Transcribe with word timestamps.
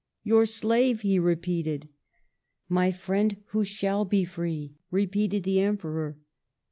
"Your 0.23 0.47
slave!" 0.47 1.01
he 1.01 1.19
repeated." 1.19 1.87
My 2.67 2.91
friend, 2.91 3.37
who 3.49 3.63
shall 3.63 4.03
be 4.03 4.25
free!" 4.25 4.73
repeated 4.89 5.43
the 5.43 5.59
Emperor. 5.59 6.17